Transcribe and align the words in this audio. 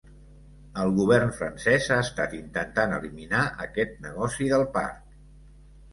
El 0.83 0.93
govern 0.99 1.33
francès 1.41 1.89
ha 1.95 1.99
estat 2.05 2.35
intentant 2.39 2.97
eliminar 2.97 3.45
aquest 3.67 3.97
negoci 4.07 4.49
del 4.55 4.69
parc. 4.79 5.17